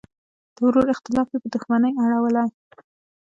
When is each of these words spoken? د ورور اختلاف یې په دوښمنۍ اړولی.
د 0.55 0.57
ورور 0.65 0.87
اختلاف 0.93 1.27
یې 1.33 1.37
په 1.43 1.47
دوښمنۍ 1.53 1.93
اړولی. 2.03 2.45